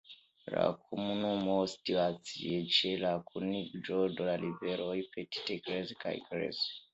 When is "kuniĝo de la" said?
3.27-4.35